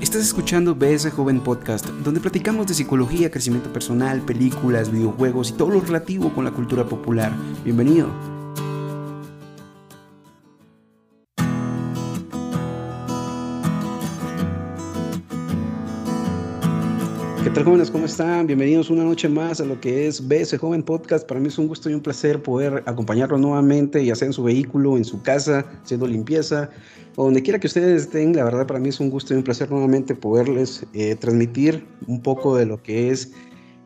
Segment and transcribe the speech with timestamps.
[0.00, 5.68] Estás escuchando BS Joven Podcast, donde platicamos de psicología, crecimiento personal, películas, videojuegos y todo
[5.68, 7.36] lo relativo con la cultura popular.
[7.64, 8.39] Bienvenido.
[17.50, 17.90] ¿Qué tal jóvenes?
[17.90, 18.46] ¿Cómo están?
[18.46, 21.26] Bienvenidos una noche más a lo que es BS Joven Podcast.
[21.26, 24.44] Para mí es un gusto y un placer poder acompañarlos nuevamente, ya sea en su
[24.44, 26.70] vehículo, en su casa, haciendo limpieza,
[27.16, 29.42] o donde quiera que ustedes estén, la verdad para mí es un gusto y un
[29.42, 33.32] placer nuevamente poderles eh, transmitir un poco de lo que es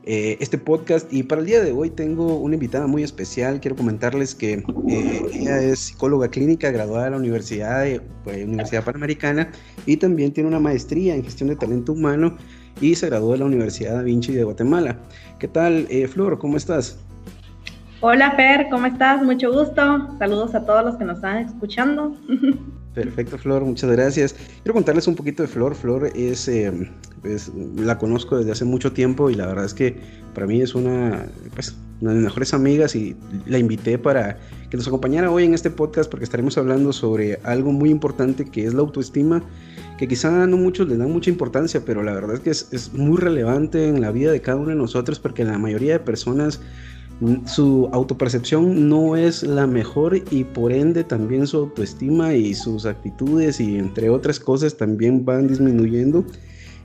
[0.05, 1.11] eh, este podcast.
[1.11, 3.61] Y para el día de hoy tengo una invitada muy especial.
[3.61, 7.87] Quiero comentarles que eh, ella es psicóloga clínica graduada de la Universidad,
[8.25, 9.51] pues, Universidad Panamericana
[9.87, 12.37] y también tiene una maestría en gestión de talento humano
[12.80, 14.98] y se graduó de la Universidad Da Vinci de Guatemala.
[15.38, 16.38] ¿Qué tal, Flor?
[16.38, 16.98] ¿Cómo estás?
[18.00, 19.23] Hola, Fer, ¿cómo estás?
[19.23, 20.09] Mucho gusto.
[20.19, 22.14] Saludos a todos los que nos están escuchando.
[22.95, 24.34] Perfecto, Flor, muchas gracias.
[24.62, 25.74] Quiero contarles un poquito de Flor.
[25.74, 26.70] Flor es, eh,
[27.77, 29.98] la conozco desde hace mucho tiempo y la verdad es que
[30.34, 33.16] para mí es una, pues, una de mis mejores amigas y
[33.47, 34.38] la invité para
[34.75, 38.67] que nos acompañara hoy en este podcast porque estaremos hablando sobre algo muy importante que
[38.67, 39.41] es la autoestima,
[39.98, 42.92] que quizá no muchos le dan mucha importancia, pero la verdad es que es, es
[42.92, 46.61] muy relevante en la vida de cada uno de nosotros porque la mayoría de personas
[47.47, 53.61] su autopercepción no es la mejor y por ende también su autoestima y sus actitudes
[53.61, 56.25] y entre otras cosas también van disminuyendo.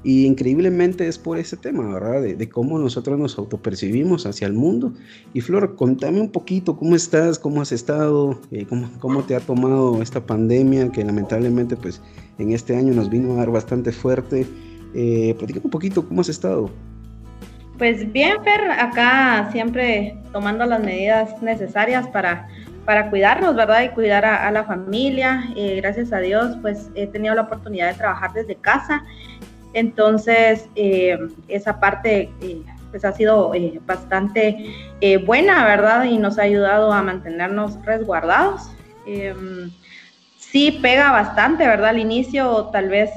[0.04, 2.22] Y increíblemente es por ese tema, ¿verdad?
[2.22, 4.94] De, cómo nosotros nos autopercibimos hacia el mundo.
[5.34, 7.38] Y Flor, contame un poquito, ¿cómo estás?
[7.38, 8.40] ¿Cómo has estado?
[8.52, 12.02] Eh, ¿cómo, ¿Cómo te ha tomado esta pandemia que lamentablemente pues
[12.38, 14.46] en este año nos vino a dar bastante fuerte?
[14.94, 16.72] Eh, platícame un poquito, ¿cómo has estado?
[17.78, 22.48] Pues bien, Fer, acá siempre tomando las medidas necesarias para,
[22.84, 23.84] para cuidarnos, ¿verdad?
[23.84, 25.46] Y cuidar a, la familia.
[25.56, 29.06] Eh, gracias a Dios, pues he tenido la oportunidad de trabajar desde casa.
[29.74, 31.18] Entonces, eh,
[31.48, 33.52] esa parte eh, pues ha sido
[33.86, 34.76] bastante
[35.26, 36.06] buena, ¿verdad?
[36.06, 38.72] Y nos ha ayudado a mantenernos resguardados.
[40.38, 41.90] Sí pega bastante, ¿verdad?
[41.90, 43.12] Al inicio tal vez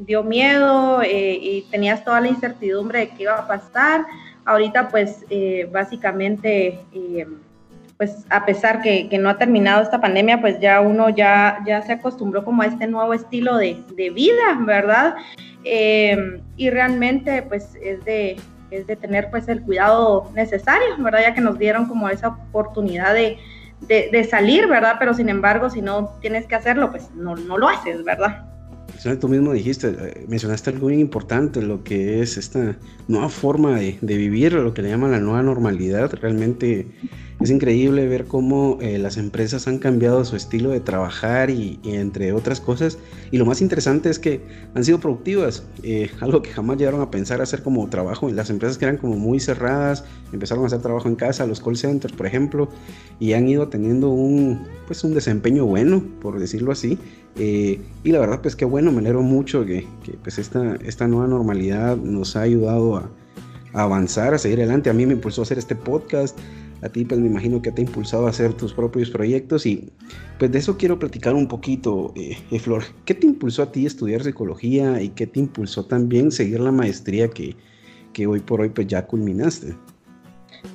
[0.00, 4.06] dio miedo eh, y tenías toda la incertidumbre de qué iba a pasar.
[4.44, 7.26] Ahorita pues eh, básicamente, eh,
[8.00, 11.82] pues a pesar que, que, no ha terminado esta pandemia, pues ya uno ya, ya
[11.82, 15.16] se acostumbró como a este nuevo estilo de, de vida, ¿verdad?
[16.56, 18.38] y realmente pues es de,
[18.70, 21.20] es de tener pues el cuidado necesario, ¿verdad?
[21.20, 23.36] Ya que nos dieron como esa oportunidad de,
[23.82, 24.96] de, de salir, ¿verdad?
[24.98, 28.46] Pero sin embargo, si no tienes que hacerlo, pues no, no lo haces, ¿verdad?
[29.20, 32.76] tú mismo dijiste, eh, mencionaste algo muy importante, lo que es esta
[33.08, 36.12] nueva forma de, de, vivir, lo que le llaman la nueva normalidad.
[36.20, 36.86] Realmente
[37.40, 42.34] es increíble ver cómo eh, las empresas han cambiado su estilo de trabajar y, entre
[42.34, 42.98] otras cosas.
[43.30, 44.42] Y lo más interesante es que
[44.74, 48.28] han sido productivas, eh, algo que jamás llegaron a pensar hacer como trabajo.
[48.28, 51.78] Las empresas que eran como muy cerradas empezaron a hacer trabajo en casa, los call
[51.78, 52.68] centers, por ejemplo,
[53.18, 56.98] y han ido teniendo un, pues, un desempeño bueno, por decirlo así.
[57.36, 61.08] Eh, y la verdad, pues qué bueno, me alegro mucho que, que pues esta, esta
[61.08, 63.10] nueva normalidad nos ha ayudado a,
[63.72, 64.90] a avanzar, a seguir adelante.
[64.90, 66.38] A mí me impulsó a hacer este podcast
[66.82, 69.90] a ti pues me imagino que te ha impulsado a hacer tus propios proyectos y
[70.38, 72.84] pues de eso quiero platicar un poquito, eh, eh, Flor.
[73.04, 77.28] ¿Qué te impulsó a ti estudiar psicología y qué te impulsó también seguir la maestría
[77.28, 77.56] que,
[78.12, 79.74] que hoy por hoy pues ya culminaste?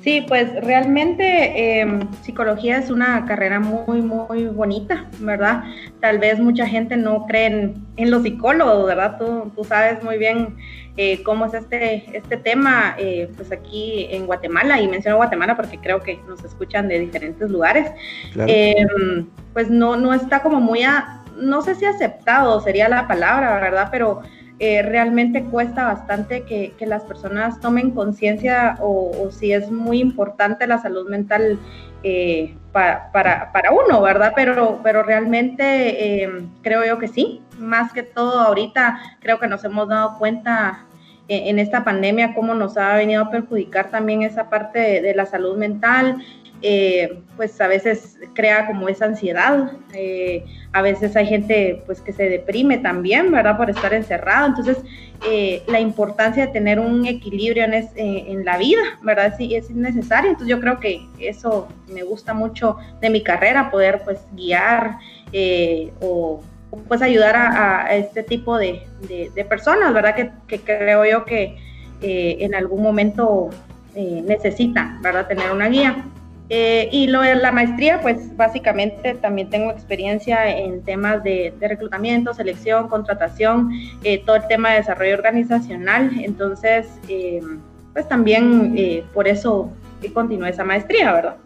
[0.02, 5.64] Sí, pues realmente em, psicología es una carrera muy, muy bonita, ¿verdad?
[6.00, 9.18] Tal vez mucha gente no cree en, los psicólogos, ¿verdad?
[9.18, 10.56] Tú, tú sabes muy bien
[10.96, 15.78] eh, cómo es este, este tema, eh, pues aquí en Guatemala, y menciono Guatemala porque
[15.78, 17.90] creo que nos escuchan de diferentes lugares,
[18.36, 23.60] em, pues no, no está como muy, a, no sé si aceptado sería la palabra,
[23.60, 23.88] ¿verdad?
[23.90, 24.22] Pero
[24.58, 30.78] eh, realmente cuesta bastante que, las personas tomen conciencia o, si es muy importante la
[30.78, 31.58] salud mental
[32.02, 34.32] eh, para, para, uno, ¿verdad?
[34.34, 37.42] Pero, pero realmente eh, creo yo que sí.
[37.58, 40.86] Más que todo ahorita creo que nos hemos dado cuenta
[41.28, 45.56] en, esta pandemia cómo nos ha venido a perjudicar también esa parte de la salud
[45.56, 46.22] mental
[46.62, 50.42] eh, pues a veces crea como esa ansiedad, eh,
[50.72, 53.58] a veces hay gente pues que se deprime también, ¿verdad?
[53.58, 54.78] Por estar encerrado, entonces
[55.28, 59.34] eh, la importancia de tener un equilibrio en, la vida, ¿verdad?
[59.36, 64.00] Sí, es necesario, entonces yo creo que eso me gusta mucho de mi carrera, poder
[64.04, 64.96] pues guiar
[66.00, 66.40] o
[66.88, 70.14] pues ayudar a, este tipo de, de, personas, ¿verdad?
[70.14, 71.58] Que, que, creo yo que
[72.00, 73.50] en algún momento
[73.94, 75.26] necesitan, ¿verdad?
[75.26, 76.04] Tener una guía.
[76.48, 82.32] Eh, y lo de la maestría, pues básicamente también tengo experiencia en temas de, reclutamiento,
[82.34, 83.70] selección, contratación,
[84.04, 86.12] eh, todo el tema de desarrollo organizacional.
[86.20, 87.40] Entonces, eh,
[87.92, 89.70] pues también por eso
[90.12, 91.36] continué esa maestría, ¿verdad?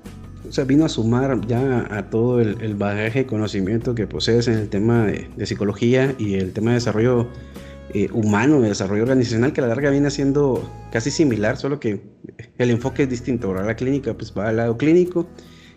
[0.49, 4.55] O sea, vino a sumar ya a todo el, bagaje de conocimiento que posees en
[4.55, 7.29] el tema de, psicología y el tema de desarrollo
[7.95, 12.01] eh, humano, de desarrollo organizacional, que a la larga viene siendo casi similar, solo que
[12.59, 13.49] el enfoque es distinto.
[13.49, 15.27] Ahora la clínica pues va al lado clínico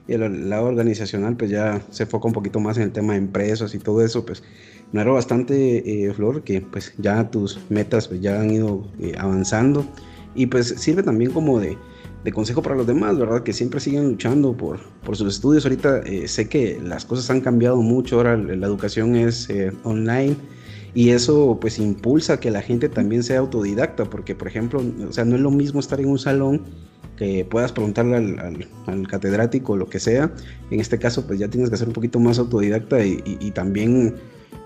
[0.07, 3.19] y el lado organizacional pues ya se enfoca un poquito más en el tema de
[3.19, 4.43] empresas y todo eso, pues
[4.93, 9.85] era bastante, eh, Flor, que pues ya tus metas pues, ya han ido eh, avanzando
[10.35, 11.77] y pues sirve también como de
[12.23, 13.43] de consejo para los demás, ¿verdad?
[13.43, 15.65] Que siempre siguen luchando por, por sus estudios.
[15.65, 20.35] Ahorita eh, sé que las cosas han cambiado mucho, ahora la educación es eh, online
[20.93, 25.25] y eso pues impulsa que la gente también sea autodidacta, porque por ejemplo, o sea,
[25.25, 26.61] no es lo mismo estar en un salón
[27.17, 30.31] que puedas preguntarle al, al, catedrático o lo que sea.
[30.71, 34.15] En este caso pues ya tienes que ser un poquito más autodidacta y también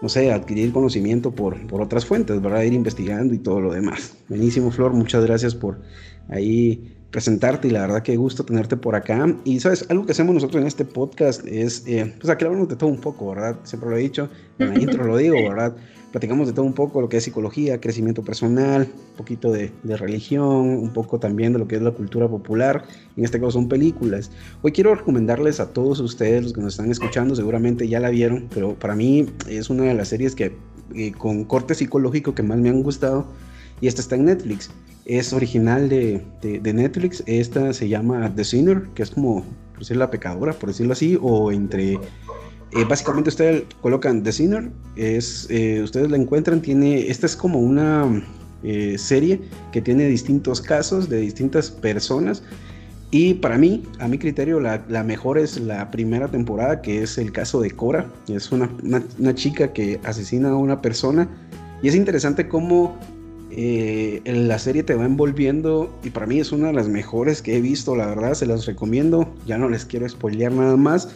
[0.02, 2.62] no sé, adquirir conocimiento por, por, otras fuentes, ¿verdad?
[2.64, 4.16] Ir investigando y todo lo demás.
[4.30, 5.80] Buenísimo, Flor, muchas gracias por
[6.30, 9.36] ahí presentarte y la verdad que gusto tenerte por acá.
[9.44, 12.76] Y sabes, algo que hacemos nosotros en este podcast es, eh, pues aquí hablamos de
[12.76, 13.58] todo un poco, ¿verdad?
[13.64, 15.76] Siempre lo he dicho, en la intro lo digo, ¿verdad?
[16.12, 19.98] Platicamos de todo un poco, lo que es psicología, crecimiento personal, un poquito de, de,
[19.98, 22.86] religión, un poco también de lo que es la cultura popular,
[23.18, 24.32] en este caso son películas.
[24.62, 28.48] Hoy quiero recomendarles a todos ustedes, los que nos están escuchando, seguramente ya la vieron,
[28.54, 30.56] pero para mí es una de las series que
[30.96, 33.26] eh, con corte psicológico que más me han gustado
[33.82, 34.72] y esta está en Netflix.
[35.06, 37.24] Es original de, de, Netflix.
[37.26, 39.46] Esta se llama The Sinner, que es como,
[39.78, 42.00] decir la pecadora, por decirlo así, o entre...
[42.72, 47.60] Eh, básicamente ustedes colocan The Sinner, es, eh, ustedes la encuentran, tiene, esta es como
[47.60, 48.24] una
[48.64, 49.42] eh, serie
[49.72, 52.44] que tiene distintos casos de distintas personas
[53.10, 57.32] y para mí, a mi criterio, la, mejor es la primera temporada, que es el
[57.32, 58.12] caso de Cora.
[58.28, 61.30] Es una, una, una, chica que asesina a una persona.
[61.82, 62.98] Y es interesante cómo
[63.50, 67.56] eh, la serie te va envolviendo y para mí es una de las mejores que
[67.56, 69.34] he visto, la verdad, se las recomiendo.
[69.46, 71.10] Ya no les quiero spoilear nada más.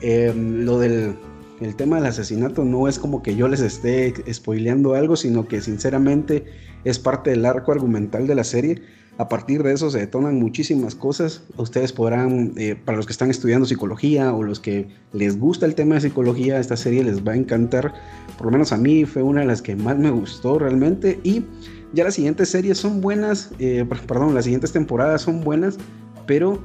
[0.00, 1.14] Em, lo del
[1.60, 5.60] el tema del asesinato no es como que yo les esté spoileando algo, sino que
[5.60, 6.44] sinceramente
[6.84, 8.82] es parte del arco argumental de la serie.
[9.16, 11.44] A partir de eso se detonan muchísimas cosas.
[11.56, 15.76] Ustedes podrán, eh, para los que están estudiando psicología o los que les gusta el
[15.76, 17.94] tema de psicología, esta serie les va a encantar.
[18.36, 21.20] Por lo menos a mí fue una de las que más me gustó realmente.
[21.22, 21.44] Y
[21.92, 25.78] ya las siguientes series son buenas, eh, perdón, las siguientes temporadas son buenas,
[26.26, 26.60] pero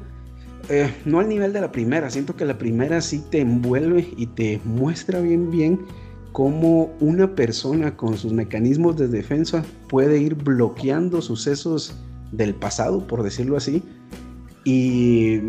[0.69, 2.10] eh, no al nivel de la primera.
[2.10, 5.80] Siento que la primera sí te envuelve y te muestra bien, bien
[6.31, 11.95] cómo una persona con sus mecanismos de defensa puede ir bloqueando sucesos
[12.31, 13.83] del pasado, por decirlo así,
[14.63, 15.39] y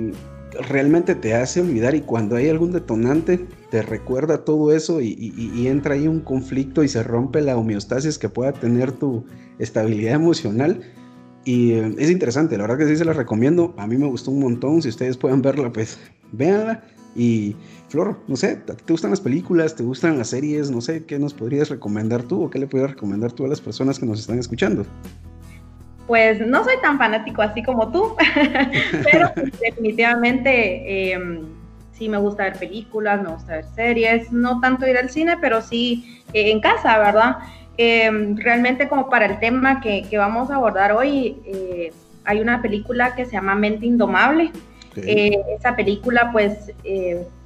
[0.68, 5.94] realmente te hace olvidar y cuando hay algún detonante te recuerda todo eso y, entra
[5.94, 9.24] ahí un conflicto y se rompe la homeostasis que pueda tener tu
[9.58, 10.80] estabilidad emocional.
[11.50, 13.74] Y eh, es interesante, la verdad que sí se la recomiendo.
[13.76, 14.82] A mí me gustó un montón.
[14.82, 15.98] Si ustedes pueden verla, pues
[16.30, 16.80] véanla.
[17.16, 17.56] Y
[17.88, 19.74] Flor, no sé, ¿te gustan las películas?
[19.74, 20.70] ¿Te gustan las series?
[20.70, 23.60] No sé, ¿qué nos podrías recomendar tú o qué le podrías recomendar tú a las
[23.60, 24.86] personas que nos están escuchando?
[26.06, 28.14] Pues no soy tan fanático así como tú,
[29.10, 31.46] pero definitivamente em,
[31.90, 35.60] sí me gusta ver películas, me gusta ver series, no tanto ir al cine, pero
[35.60, 37.38] sí eh, en casa, ¿verdad?
[37.82, 41.90] Em, realmente como para el tema que, vamos a abordar hoy, eh,
[42.26, 44.52] hay una película que se llama Mente Indomable.
[44.96, 46.74] Eh, esa película pues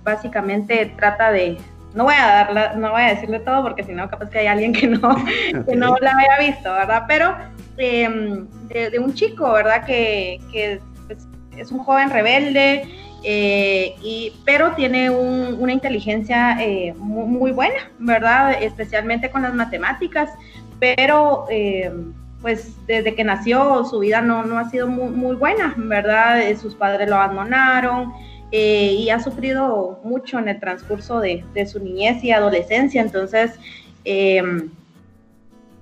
[0.02, 1.56] básicamente trata de,
[1.94, 4.48] no voy a darla, no voy a decirle todo porque si no capaz que hay
[4.48, 5.14] alguien que no,
[5.68, 7.04] que no la haya visto, ¿verdad?
[7.06, 7.36] Pero
[7.76, 9.84] em, de, un chico, ¿verdad?
[9.84, 12.88] Que, que pues, es un joven rebelde,
[13.24, 18.62] eh, y, pero tiene una inteligencia eh, muy, buena, ¿verdad?
[18.62, 20.30] Especialmente con las matemáticas,
[20.78, 22.12] pero em,
[22.42, 26.42] pues desde que nació su vida no, no ha sido muy, buena, ¿verdad?
[26.60, 28.12] Sus padres lo abandonaron,
[28.52, 33.02] eh, y ha sufrido mucho en el transcurso de, su niñez y adolescencia.
[33.02, 33.58] Entonces,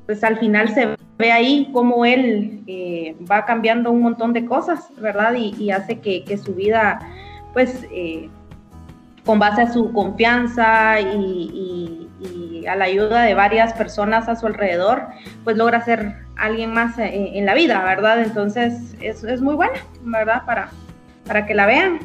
[0.06, 4.88] pues al final se ve ahí cómo él eh, va cambiando un montón de cosas,
[4.98, 5.34] ¿verdad?
[5.34, 7.00] Y, hace que, su vida,
[7.52, 8.28] pues, eh,
[9.24, 11.98] con base a su confianza y,
[12.68, 15.02] a la ayuda de varias personas a su alrededor,
[15.42, 18.22] pues logra ser alguien más en, la vida, ¿verdad?
[18.22, 20.44] Entonces, es, es muy buena, ¿verdad?
[20.46, 20.70] Para,
[21.26, 21.98] para que la vean.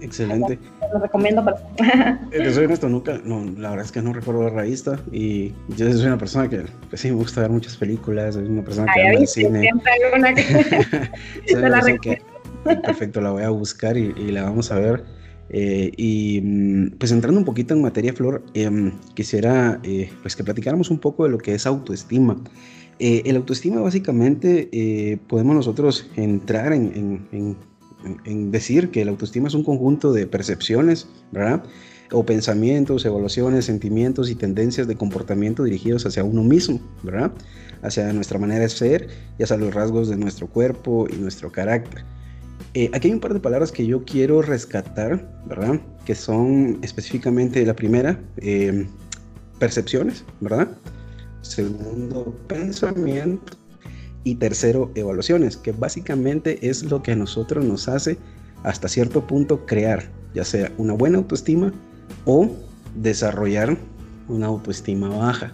[0.00, 0.58] Excelente.
[0.92, 1.58] Lo recomiendo para.
[2.30, 5.90] Eh, soy honesto, nunca, no, la verdad es que no recuerdo la revista y yo
[5.92, 9.08] soy una persona que pues sí me gusta ver muchas películas, soy una persona que
[9.08, 9.60] ama el cine.
[9.60, 12.22] Siempre hay una que,
[12.64, 15.04] Perfecto, la voy a buscar y, la vamos a ver.
[15.50, 20.44] Eh, y mm, pues entrando un poquito en materia, Flor, em, quisiera eh, pues que
[20.44, 22.36] platicáramos un poco de lo que es autoestima.
[22.98, 29.64] Eh, el autoestima básicamente podemos nosotros entrar en, en, decir que el autoestima es un
[29.64, 31.62] conjunto de percepciones, ¿verdad?
[32.10, 37.32] O pensamientos, evaluaciones, sentimientos y tendencias de comportamiento dirigidos hacia uno mismo, ¿verdad?
[37.82, 42.04] Hacia nuestra manera de ser y hacia los rasgos de nuestro cuerpo y nuestro carácter.
[42.78, 45.80] Eh, aquí hay un par de palabras que yo quiero rescatar, ¿verdad?
[46.04, 48.86] Que son específicamente la primera, eh,
[49.58, 50.68] percepciones, ¿verdad?
[51.40, 53.54] Segundo, pensamiento.
[54.22, 58.16] Y tercero, evaluaciones, que básicamente es lo que a nosotros nos hace
[58.62, 61.72] hasta cierto punto crear, ya sea una buena autoestima
[62.26, 62.48] o
[62.94, 63.76] desarrollar
[64.28, 65.52] una autoestima baja.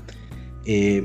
[0.66, 1.02] Eh,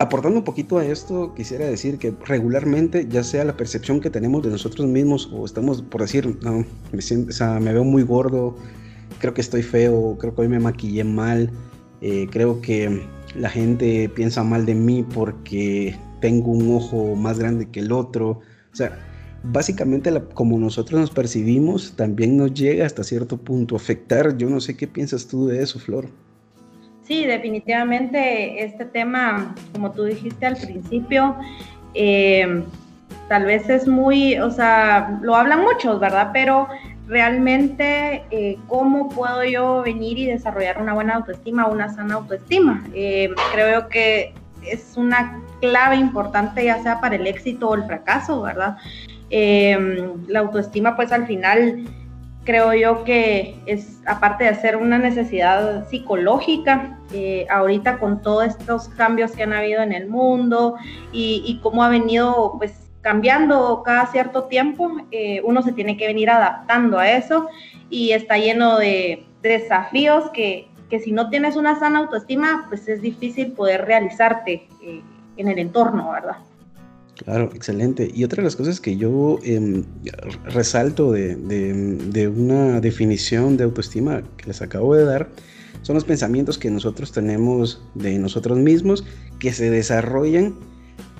[0.00, 4.44] Aportando un poquito a esto, quisiera decir que regularmente, ya sea la percepción que tenemos
[4.44, 8.04] de nosotros mismos o estamos por decir, no, me, siento, o sea, me veo muy
[8.04, 8.54] gordo,
[9.18, 11.50] creo que estoy feo, creo que hoy me maquillé mal,
[12.00, 13.02] eh, creo que
[13.34, 18.40] la gente piensa mal de mí porque tengo un ojo más grande que el otro.
[18.72, 18.98] O sea,
[19.42, 24.36] básicamente como nosotros nos percibimos, también nos llega hasta cierto punto a afectar.
[24.36, 26.08] Yo no sé qué piensas tú de eso, Flor.
[27.08, 31.36] Sí, definitivamente este tema, como tú dijiste al principio,
[31.94, 32.62] eh,
[33.30, 36.28] tal vez es muy, o sea, lo hablan muchos, ¿verdad?
[36.34, 36.68] Pero
[37.06, 42.84] realmente, eh, ¿cómo puedo yo venir y desarrollar una buena autoestima, una sana autoestima?
[42.92, 44.34] Eh, creo que
[44.66, 48.76] es una clave importante, ya sea para el éxito o el fracaso, ¿verdad?
[49.30, 51.84] la autoestima, pues al final
[52.48, 58.88] creo yo que es, aparte de ser una necesidad psicológica, eh, ahorita con todos estos
[58.88, 60.76] cambios que han habido en el mundo
[61.12, 66.30] y, cómo ha venido pues cambiando cada cierto tiempo, eh, uno se tiene que venir
[66.30, 67.50] adaptando a eso
[67.90, 73.02] y está lleno de, desafíos que, que, si no tienes una sana autoestima, pues es
[73.02, 75.02] difícil poder realizarte eh,
[75.36, 76.38] en el entorno, ¿verdad?
[77.24, 78.10] Claro, excelente.
[78.14, 79.84] Y otra de las cosas que yo em,
[80.44, 85.28] resalto de, una definición de autoestima que les acabo de dar
[85.82, 89.04] son los pensamientos que nosotros tenemos de nosotros mismos
[89.40, 90.54] que se desarrollan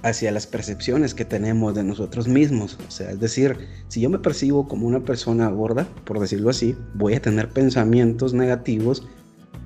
[0.03, 2.79] hacia las percepciones que tenemos de nosotros mismos.
[2.87, 3.57] O sea, es decir,
[3.89, 8.35] si yo me percibo como una persona gorda, por decirlo así, voy a tener pensamientos
[8.35, 9.05] negativos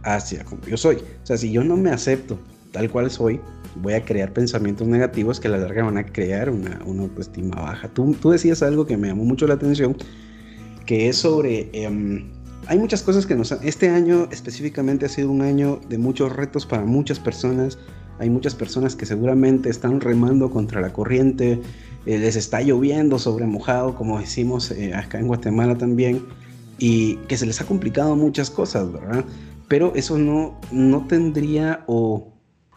[0.03, 0.97] hacia como yo soy.
[0.97, 2.39] O sea, si yo no me acepto
[2.73, 3.39] tal cual soy,
[3.77, 7.89] voy a crear pensamientos negativos que a la larga van a crear una, autoestima baja.
[7.89, 9.97] Tú, tú, decías algo que me llamó mucho la atención,
[10.87, 11.71] que es sobre...
[11.73, 12.31] Em,
[12.67, 13.53] hay muchas cosas que nos...
[13.53, 17.79] Este año específicamente ha sido un año de muchos retos para muchas personas.
[18.19, 21.61] Hay muchas personas que seguramente están remando contra la corriente,
[22.07, 26.25] eh, les está lloviendo sobre mojado, como decimos eh, acá en Guatemala también,
[26.79, 29.25] y que se les ha complicado muchas cosas, ¿verdad?
[29.67, 32.32] Pero eso no, no tendría o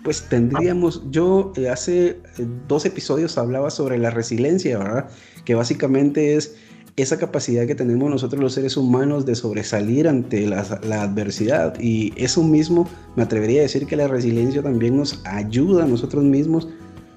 [0.06, 2.20] pues tendríamos, yo eh, hace eh,
[2.68, 5.10] dos episodios hablaba sobre la resiliencia, ¿verdad?
[5.44, 6.56] Que básicamente es
[6.96, 11.78] esa capacidad que tenemos nosotros los seres humanos de sobresalir ante la, adversidad.
[11.80, 16.24] Y eso mismo me atrevería a decir que la resiliencia también nos ayuda a nosotros
[16.24, 16.70] mismos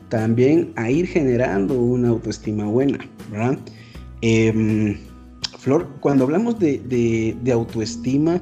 [0.08, 2.98] también a ir generando una autoestima buena,
[3.30, 3.58] ¿verdad?
[4.22, 4.96] Em,
[5.58, 8.40] Flor, cuando hablamos de autoestima,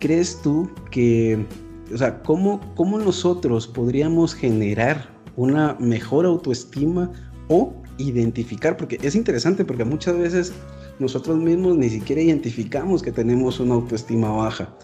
[0.00, 1.46] ¿crees tú que
[1.92, 7.10] o sea, ¿cómo, ¿cómo nosotros podríamos generar una mejor autoestima
[7.48, 8.76] o identificar?
[8.76, 10.52] Porque es interesante porque muchas veces
[10.98, 14.74] nosotros mismos ni siquiera identificamos que tenemos una autoestima baja.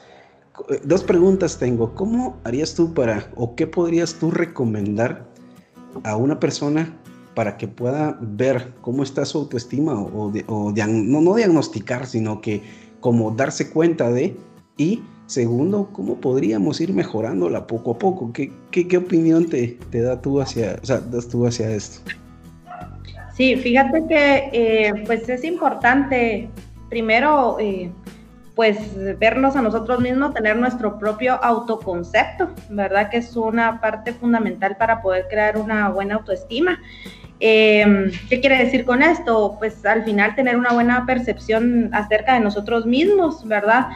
[0.71, 1.95] Eh, dos preguntas tengo.
[1.95, 5.27] ¿Cómo harías tú para, o qué podrías tú recomendar
[6.05, 6.99] a una persona
[7.35, 10.33] para que pueda ver cómo está su autoestima o,
[10.73, 12.63] no, no diagnosticar, sino que
[13.01, 14.37] como darse cuenta de
[14.79, 18.33] y Segundo, ¿cómo podríamos ir mejorándola poco a poco?
[18.33, 22.09] ¿Qué, qué, opinión te, te, da tú hacia, o sea, das tú hacia esto?
[23.35, 26.49] Sí, fíjate que eh, pues es importante
[26.89, 27.91] primero eh,
[28.55, 28.79] pues
[29.19, 33.11] vernos a nosotros mismos, tener nuestro propio autoconcepto, ¿verdad?
[33.11, 36.81] Que es una parte fundamental para poder crear una buena autoestima.
[37.39, 39.57] Em, ¿Qué quiere decir con esto?
[39.59, 43.89] Pues al final tener una buena percepción acerca de nosotros mismos, ¿verdad?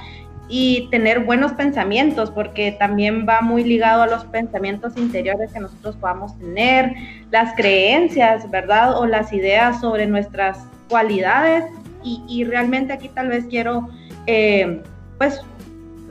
[0.51, 5.97] Y tener buenos pensamientos, porque también va muy ligado a los pensamientos interiores que nosotros
[5.97, 6.93] podamos tener,
[7.31, 8.99] las creencias, ¿verdad?
[8.99, 11.65] O las ideas sobre nuestras cualidades.
[12.03, 13.89] Y, realmente aquí tal vez quiero,
[14.27, 14.83] eh,
[15.19, 15.43] pues,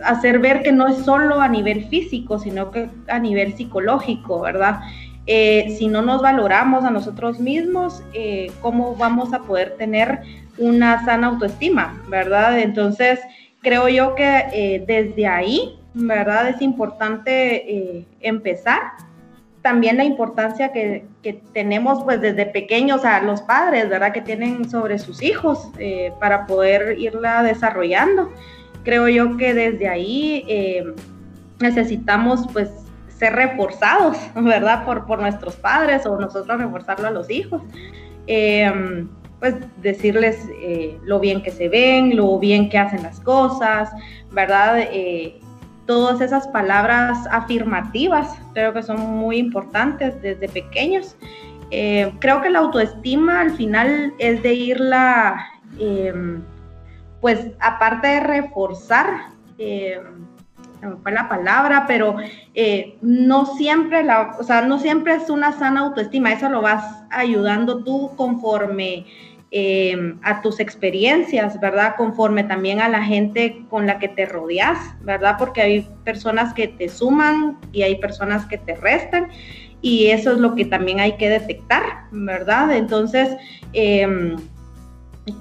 [0.04, 4.82] hacer ver que no es solo a nivel físico, sino que a nivel psicológico, ¿verdad?
[5.32, 10.22] eh, si no nos valoramos a nosotros mismos, eh, ¿cómo vamos a poder tener
[10.58, 12.58] una sana autoestima, verdad?
[12.58, 13.20] Entonces,
[13.62, 18.82] creo yo que desde ahí, verdad, es importante empezar
[19.62, 21.06] también la importancia que,
[21.54, 24.14] tenemos pues desde pequeños a los padres, ¿verdad?
[24.14, 28.32] Que tienen sobre sus hijos eh, para poder irla desarrollando.
[28.84, 30.86] Creo yo que desde ahí eh,
[31.60, 32.70] necesitamos pues
[33.10, 34.86] ser reforzados, ¿verdad?
[34.86, 37.62] Por, por nuestros padres o nosotros reforzarlo a los hijos.
[38.28, 38.72] Eh,
[39.40, 40.38] pues decirles
[41.04, 43.90] lo bien que se ven, lo bien que hacen las cosas,
[44.32, 44.88] ¿verdad?
[45.90, 51.16] todas esas palabras afirmativas, creo que son muy importantes desde pequeños.
[51.72, 55.48] Eh, creo que la autoestima al final es de irla,
[55.80, 56.14] eh,
[57.22, 60.00] pues aparte de reforzar, eh,
[61.02, 62.18] fue la palabra, pero
[62.54, 67.04] eh, no siempre la, o sea, no siempre es una sana autoestima, eso lo vas
[67.10, 69.06] ayudando tú conforme
[69.52, 71.96] Em, a tus experiencias, ¿verdad?
[71.98, 75.38] Conforme también a la gente con la que te rodeas, ¿verdad?
[75.40, 79.30] Porque hay personas que te suman y hay personas que te restan
[79.82, 81.82] y eso es lo que también hay que detectar,
[82.12, 82.78] ¿verdad?
[82.78, 83.38] Entonces,
[83.74, 84.36] eh,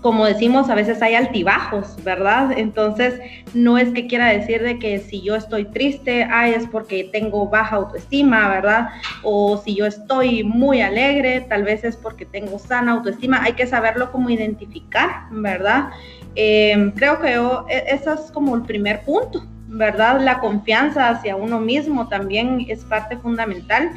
[0.00, 2.52] como decimos, a veces hay altibajos, ¿verdad?
[2.56, 3.20] Entonces,
[3.54, 7.48] no es que quiera decir de que si yo estoy triste, ay, es porque tengo
[7.48, 8.88] baja autoestima, ¿verdad?
[9.22, 13.42] O si yo estoy muy alegre, tal vez es porque tengo sana autoestima.
[13.42, 15.90] Hay que saberlo como identificar, ¿verdad?
[16.34, 20.20] Em, creo que yo, e, eso es como el primer punto, ¿verdad?
[20.20, 23.90] La confianza hacia uno mismo también es parte fundamental.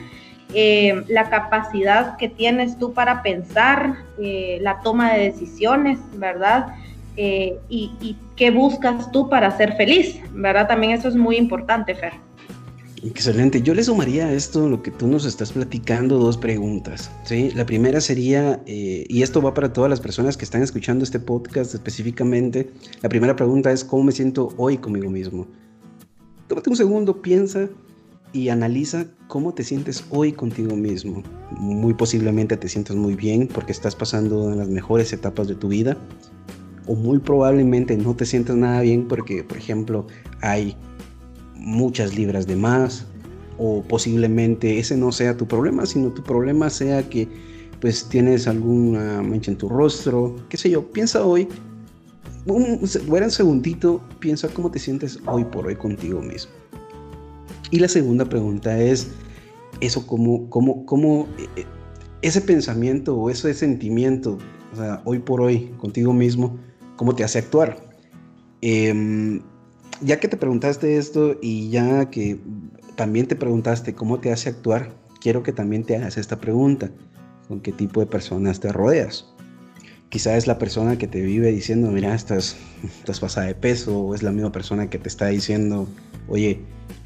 [0.54, 6.76] Eh, la capacidad que tienes tú para pensar, eh, la toma de decisiones, ¿verdad?
[7.16, 10.68] Eh, y, qué buscas tú para ser feliz, ¿verdad?
[10.68, 12.14] También eso es muy importante, Fer.
[13.04, 13.62] Excelente.
[13.62, 17.12] Yo le sumaría a esto lo que tú nos estás platicando dos preguntas.
[17.24, 17.52] ¿sí?
[17.54, 21.74] La primera sería, y esto va para todas las personas que están escuchando este podcast
[21.76, 25.48] específicamente, la primera pregunta es, ¿cómo me siento hoy conmigo mismo?
[26.48, 27.70] Tómate un segundo, piensa
[28.34, 31.24] y analiza cómo te sientes hoy contigo mismo.
[31.58, 35.68] Muy posiblemente te sientas muy bien porque estás pasando en las mejores etapas de tu
[35.68, 35.98] vida.
[36.88, 40.08] O muy probablemente no te sientas nada bien porque, por ejemplo,
[40.42, 40.76] hay
[41.56, 43.06] muchas libras de más.
[43.58, 47.28] O posiblemente ese no sea tu problema, sino tu problema sea que
[47.80, 50.92] pues tienes alguna mancha en tu rostro, qué sé yo.
[50.92, 51.48] Piensa hoy,
[52.46, 56.61] un, un segundito, piensa cómo te sientes hoy por hoy contigo mismo.
[57.72, 59.08] Y la segunda pregunta es,
[59.80, 61.66] eso cómo, cómo, cómo eh,
[62.22, 64.38] ese pensamiento o ese sentimiento,
[64.74, 66.60] o sea, hoy por hoy, contigo mismo,
[66.98, 67.78] cómo te hace actuar.
[68.62, 69.42] Em,
[70.02, 72.40] ya que te preguntaste esto y ya que
[72.96, 76.92] también te preguntaste cómo te hace actuar, quiero que también te hagas esta pregunta.
[77.48, 79.34] ¿Con qué tipo de personas te rodeas?
[80.10, 82.58] Quizá es la persona que te vive diciendo, mira, estás,
[83.00, 85.88] estás pasada de peso, o es la misma persona que te está diciendo,
[86.28, 86.62] oye,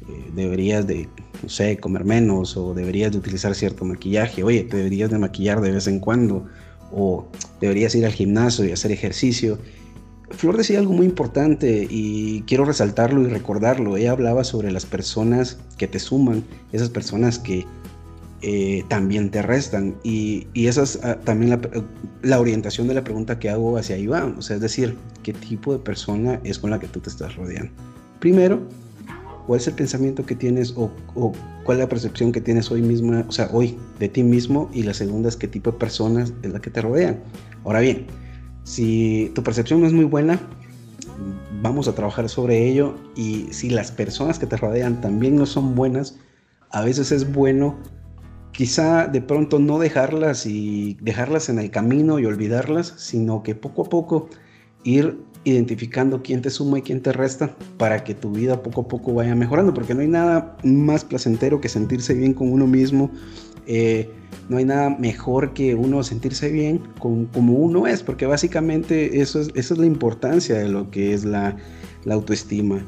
[0.08, 1.08] eh, deberías de,
[1.42, 5.60] no sé, comer menos o deberías de utilizar cierto maquillaje, oye, te deberías de maquillar
[5.60, 6.46] de vez en cuando
[6.92, 7.26] o
[7.60, 9.58] deberías ir al gimnasio y hacer ejercicio.
[10.30, 13.96] Flor decía algo muy importante y quiero resaltarlo y recordarlo.
[13.96, 17.64] Ella hablaba sobre las personas que te suman, esas personas que
[18.42, 19.96] eh, también te restan.
[20.02, 21.60] Y, y esa es ah, también
[22.22, 24.26] la, orientación de la pregunta que hago hacia va.
[24.36, 27.36] O sea, es decir, ¿qué tipo de persona es con la que tú te estás
[27.36, 27.72] rodeando?
[28.18, 28.60] Primero,
[29.46, 30.90] cuál es el pensamiento que tienes o,
[31.64, 34.82] cuál es la percepción que tienes hoy misma, o sea, hoy de ti mismo y
[34.82, 37.20] la segunda es qué tipo de personas es la que te rodean.
[37.64, 38.06] Ahora bien,
[38.64, 40.40] si tu percepción no es muy buena,
[41.62, 45.74] vamos a trabajar sobre ello y si las personas que te rodean también no son
[45.74, 46.18] buenas,
[46.70, 47.76] a veces es bueno
[48.56, 53.82] quizá de pronto no dejarlas y dejarlas en el camino y olvidarlas, sino que poco
[53.82, 54.28] a poco
[54.82, 58.88] ir identificando quién te suma y quién te resta para que tu vida poco a
[58.88, 63.12] poco vaya mejorando, porque no hay nada más placentero que sentirse bien con uno mismo,
[63.68, 64.10] eh,
[64.48, 69.40] no hay nada mejor que uno sentirse bien con, como uno es, porque básicamente eso
[69.40, 71.56] es, esa es la importancia de lo que es la,
[72.04, 72.84] la autoestima.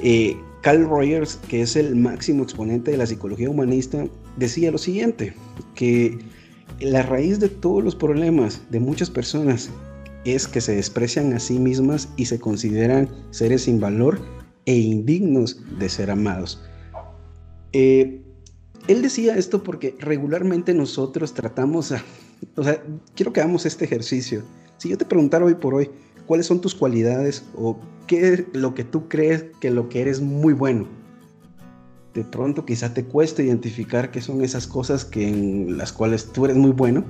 [0.00, 5.34] Eh, Carl Rogers, que es el máximo exponente de la psicología humanista, decía lo siguiente,
[5.74, 6.18] que
[6.78, 9.70] la raíz de todos los problemas de muchas personas
[10.34, 14.20] es que se desprecian a sí mismas y se consideran seres sin valor
[14.64, 16.62] e indignos de ser amados.
[17.72, 18.22] Eh,
[18.88, 22.02] él decía esto porque regularmente nosotros tratamos a...
[22.56, 22.82] O sea,
[23.14, 24.42] quiero que hagamos este ejercicio.
[24.76, 25.90] Si yo te preguntara hoy por hoy,
[26.26, 30.20] ¿cuáles son tus cualidades o qué es lo que tú crees que lo que eres
[30.20, 30.86] muy bueno?
[32.16, 36.46] de pronto quizá te cueste identificar qué son esas cosas que en las cuales tú
[36.46, 37.04] eres muy bueno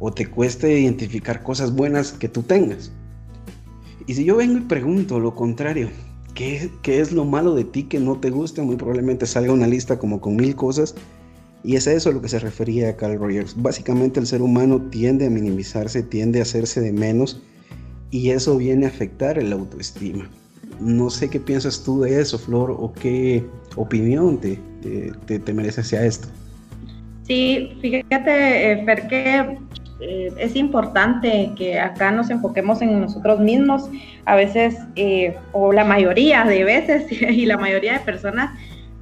[0.00, 2.90] o te cueste identificar cosas buenas que tú tengas.
[4.06, 5.90] Y si yo vengo y pregunto lo contrario,
[6.34, 8.62] ¿qué, ¿qué, es lo malo de ti que no te gusta?
[8.62, 10.94] Muy probablemente salga una lista como con mil cosas.
[11.62, 13.54] Y es a eso a lo que se refería a Carl Rogers.
[13.60, 17.42] Básicamente el ser humano tiende a minimizarse, tiende a hacerse de menos
[18.10, 20.28] y eso viene a afectar el autoestima.
[20.80, 23.44] No sé qué piensas tú de eso, Flor, o qué
[23.76, 24.58] opinión te,
[25.26, 26.28] te, te merece hacia esto.
[27.24, 29.58] Sí, fíjate, eh, Fer, que
[30.00, 33.88] eh, es importante que acá nos enfoquemos en nosotros mismos.
[34.24, 38.50] A veces, eh, o la mayoría de veces, y la mayoría de personas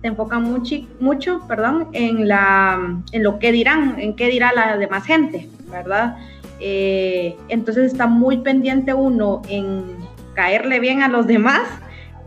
[0.01, 5.49] se enfocan mucho, mucho perdón, en, lo que dirán, en qué dirá la demás gente,
[5.71, 6.17] ¿verdad?
[6.61, 9.85] entonces está muy pendiente uno en
[10.35, 11.63] caerle bien a los demás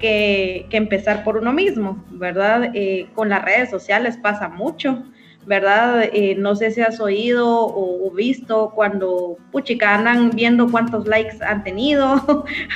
[0.01, 2.71] que, empezar por uno mismo, ¿verdad?
[2.73, 5.03] Eh, con las redes sociales pasa mucho,
[5.45, 6.03] ¿verdad?
[6.13, 11.63] Eh, no sé si has oído o, visto cuando, puchica, andan viendo cuántos likes han
[11.63, 12.45] tenido,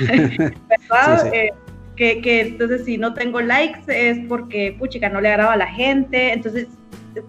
[0.68, 1.34] ¿verdad?
[1.34, 1.52] Eh,
[1.94, 5.66] que, que, entonces si no tengo likes es porque, puchica, no le agrada a la
[5.66, 6.32] gente.
[6.32, 6.68] Entonces,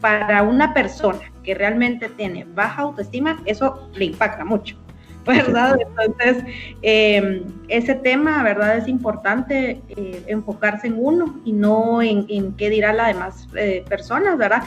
[0.01, 4.77] para una persona que realmente tiene baja autoestima, eso le impacta mucho.
[5.27, 5.77] ¿verdad?
[5.81, 6.43] Entonces,
[6.81, 8.77] em, ese tema, ¿verdad?
[8.77, 14.37] Es importante eh, enfocarse en uno y no en, qué dirá las demás eh, personas,
[14.37, 14.63] ¿verdad?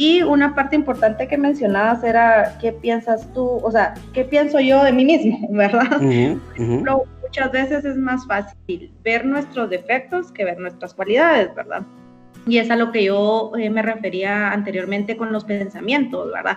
[0.00, 4.82] Y una parte importante que mencionabas era qué piensas tú, o sea, qué pienso yo
[4.82, 6.00] de mí mismo, ¿verdad?
[7.22, 11.82] muchas veces es más fácil ver nuestros defectos que ver nuestras cualidades, ¿verdad?
[12.46, 16.56] Y es a lo que yo eh, me refería anteriormente con los pensamientos, ¿verdad?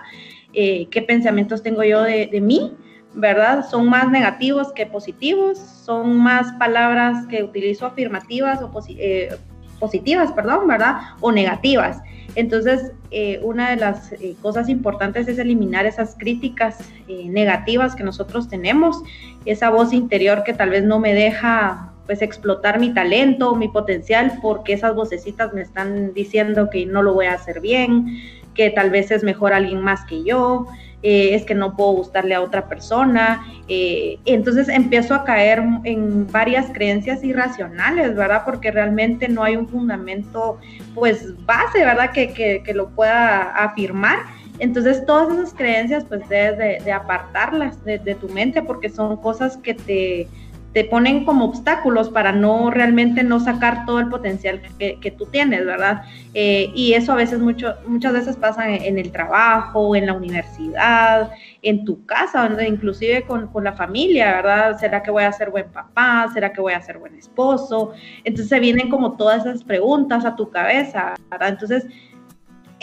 [0.54, 2.74] ¿Qué pensamientos tengo yo de, de mí?
[3.12, 3.68] ¿verdad?
[3.68, 9.36] Son más negativos que positivos, son más palabras que utilizo afirmativas o eh,
[9.78, 10.96] positivas, perdón, ¿verdad?
[11.20, 12.00] O negativas.
[12.34, 18.48] Entonces, eh, una de las eh, cosas importantes es eliminar esas críticas negativas que nosotros
[18.48, 19.02] tenemos,
[19.44, 24.38] esa voz interior que tal vez no me deja pues explotar mi talento, mi potencial,
[24.42, 28.18] porque esas vocecitas me están diciendo que no lo voy a hacer bien,
[28.54, 30.66] que tal vez es mejor alguien más que yo,
[31.06, 33.46] eh, es que no puedo gustarle a otra persona.
[33.68, 38.42] Eh, entonces empiezo a caer en varias creencias irracionales, ¿verdad?
[38.46, 40.58] Porque realmente no hay un fundamento,
[40.94, 42.10] pues, base, ¿verdad?
[42.10, 44.20] Que, que, lo pueda afirmar.
[44.58, 49.74] Entonces todas esas creencias, pues, debes de, apartarlas de tu mente porque son cosas que
[49.74, 50.26] te
[50.74, 55.64] te ponen como obstáculos para no realmente no sacar todo el potencial que, tú tienes,
[55.64, 56.02] ¿verdad?
[56.34, 61.30] Eh, y eso a veces muchas veces pasa en, el trabajo, en la universidad,
[61.62, 64.76] en tu casa, inclusive con, con, la familia, ¿verdad?
[64.76, 66.28] ¿Será que voy a ser buen papá?
[66.34, 67.92] ¿Será que voy a ser buen esposo?
[68.24, 71.50] Entonces se vienen como todas esas preguntas a tu cabeza, ¿verdad?
[71.50, 71.86] Entonces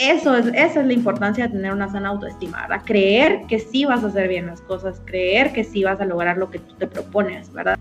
[0.02, 2.82] eso es, esa es la importancia de tener una sana autoestima, ¿verdad?
[2.86, 6.38] Creer que sí vas a hacer bien las cosas, creer que sí vas a lograr
[6.38, 7.78] lo que tú te propones, ¿verdad?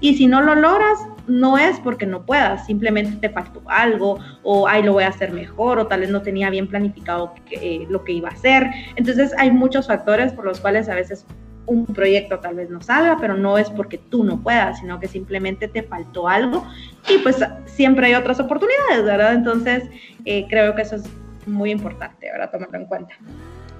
[0.00, 4.66] Y si no lo logras, no es porque no puedas, simplemente te faltó algo, o
[4.66, 8.04] ay, lo voy a hacer mejor, o tal vez no tenía bien planificado eh, lo
[8.04, 8.66] que iba a hacer.
[8.96, 11.26] Entonces hay muchos factores por los cuales a veces
[11.66, 15.08] un proyecto tal vez no salga, pero no es porque tú no puedas, sino que
[15.08, 16.66] simplemente te faltó algo
[17.08, 19.34] y pues siempre hay otras oportunidades, ¿verdad?
[19.34, 19.84] Entonces
[20.24, 21.04] eh, creo que eso es
[21.46, 23.14] muy importante, ahora tomarlo en cuenta.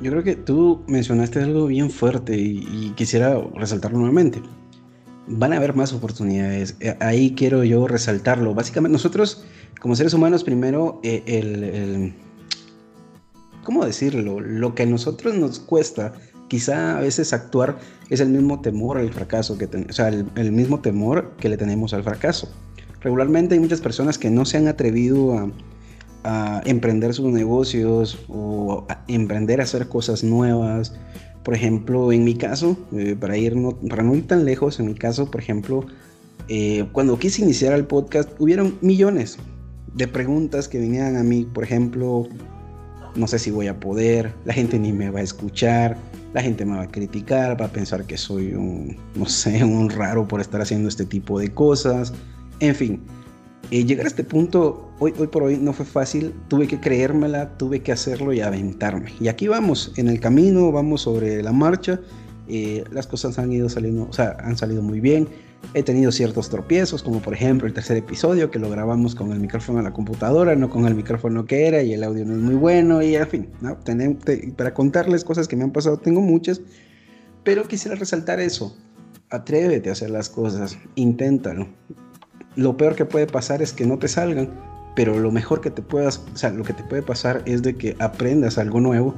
[0.00, 4.40] Yo creo que tú mencionaste algo bien fuerte y, quisiera resaltarlo nuevamente.
[5.26, 6.76] Van a haber más oportunidades.
[6.80, 8.54] Eh, ahí quiero yo resaltarlo.
[8.54, 9.44] Básicamente, nosotros
[9.80, 12.14] como seres humanos, primero, eh, el,
[13.62, 14.40] ¿cómo decirlo?
[14.40, 16.14] Lo que a nosotros nos cuesta,
[16.48, 20.80] quizá a veces actuar, es el mismo temor al fracaso, que o sea, el mismo
[20.80, 22.50] temor que le tenemos al fracaso.
[23.00, 25.50] Regularmente hay muchas personas que no se han atrevido a
[26.24, 30.94] a emprender sus negocios o a emprender a hacer cosas nuevas.
[31.42, 34.86] Por ejemplo, en mi caso, eh, para, ir no, para no ir tan lejos, en
[34.86, 35.86] mi caso, por ejemplo,
[36.48, 39.38] eh, cuando quise iniciar el podcast, hubieron millones
[39.94, 42.28] de preguntas que venían a mí, por ejemplo,
[43.14, 45.96] no sé si voy a poder, la gente ni me va a escuchar,
[46.34, 49.88] la gente me va a criticar, va a pensar que soy un, no sé, un
[49.88, 52.12] raro por estar haciendo este tipo de cosas,
[52.60, 53.00] en fin
[53.70, 56.32] llegar a este punto, hoy, por hoy, no fue fácil.
[56.48, 59.12] Tuve que creérmela, tuve que hacerlo y aventarme.
[59.18, 62.00] Y aquí vamos, en el camino, vamos sobre la marcha.
[62.48, 65.28] Eh, las cosas han ido saliendo, o sea, han salido muy bien.
[65.74, 69.40] He tenido ciertos tropiezos, como por ejemplo el tercer episodio que lo grabamos con el
[69.40, 72.40] micrófono de la computadora, no con el micrófono que era y el audio no es
[72.40, 73.76] muy bueno y al fin, ¿no?
[74.56, 76.62] para contarles cosas que me han pasado tengo muchas,
[77.44, 78.74] pero quisiera resaltar eso.
[79.28, 81.68] Atrévete a hacer las cosas, inténtalo
[82.56, 84.50] lo peor que puede pasar es que no te salgan,
[84.94, 87.76] pero lo mejor que te puedas, o sea, lo que te puede pasar es de
[87.76, 89.14] que aprendas algo nuevo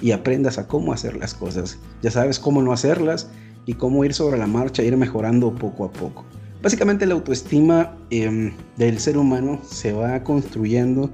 [0.00, 1.78] y aprendas a cómo hacer las cosas.
[2.02, 3.30] Ya sabes cómo no hacerlas
[3.66, 6.24] y cómo ir sobre la marcha, ir mejorando poco a poco.
[6.62, 11.10] Básicamente la autoestima em, del ser humano se va construyendo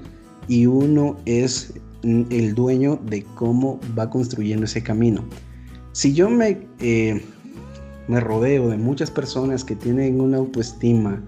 [0.47, 5.25] y uno es el dueño de cómo va construyendo ese camino.
[5.93, 7.23] Si yo me, eh,
[8.09, 11.23] me rodeo de muchas personas que tienen una autoestima,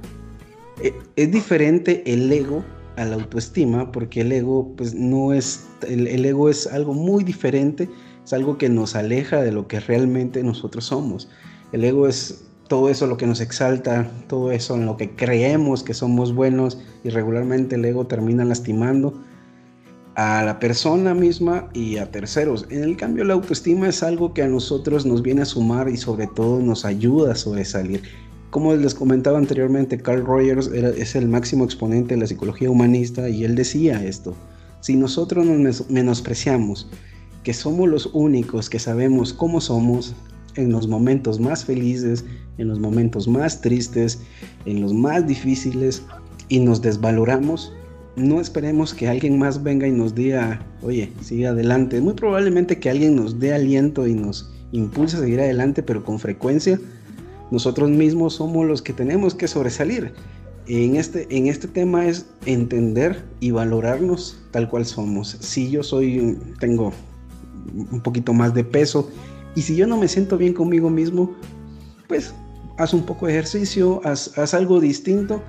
[1.17, 2.65] es diferente el ego
[2.97, 7.25] a la autoestima porque el ego pues no es, el, el ego es algo muy
[7.25, 7.89] diferente,
[8.25, 11.29] es algo que nos aleja de lo que realmente nosotros somos.
[11.73, 15.83] El ego es todo eso lo que nos exalta, todo eso en lo que creemos
[15.83, 19.13] que somos buenos y regularmente el ego termina lastimando
[20.15, 22.67] a la persona misma y a terceros.
[22.71, 25.97] En el cambio, la autoestima es algo que a nosotros nos viene a sumar y
[25.97, 28.03] sobre todo nos ayuda a sobresalir.
[28.51, 33.45] Como les comentaba anteriormente, Carl Rogers es el máximo exponente de la psicología humanista y
[33.45, 34.35] él decía esto,
[34.81, 36.89] si nosotros nos menospreciamos,
[37.45, 40.15] que somos los únicos que sabemos cómo somos
[40.57, 42.25] en los momentos más felices,
[42.59, 44.21] en los momentos más tristes,
[44.67, 46.03] en los más difíciles
[46.49, 47.73] y nos desvaloramos,
[48.17, 52.01] no esperemos que alguien más venga y nos diga, oye, sigue adelante.
[52.01, 56.19] Muy probablemente que alguien nos dé aliento y nos impulse a seguir adelante, pero con
[56.19, 56.81] frecuencia
[57.51, 60.13] nosotros mismos somos los que tenemos que sobresalir.
[60.67, 65.37] En este, en este tema es entender y valorarnos tal cual somos.
[65.41, 66.93] Si yo soy, tengo
[67.91, 69.11] un poquito más de peso
[69.55, 71.35] y si yo no me siento bien conmigo mismo,
[72.07, 72.35] pues
[72.79, 75.43] haz un poco de ejercicio, haz, algo distinto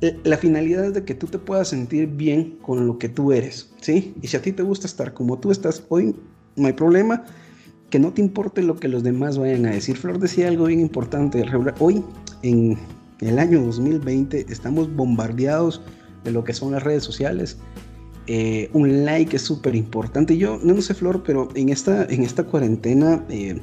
[0.00, 3.32] eh, la finalidad es de que tú te puedas sentir bien con lo que tú
[3.32, 4.14] eres, ¿sí?
[4.22, 6.14] Y si a ti te gusta estar como tú estás hoy,
[6.56, 7.24] no hay problema,
[7.90, 9.96] que no te importe lo que los demás vayan a decir.
[9.96, 11.44] Flor decía algo bien importante,
[11.78, 12.02] hoy
[12.42, 12.78] en
[13.20, 15.80] el año 2020 estamos bombardeados
[16.24, 17.58] de lo que son las redes sociales.
[18.26, 20.36] Eh, un like es súper importante.
[20.36, 23.60] Yo no, sé, Flor, pero en esta, en esta cuarentena eh,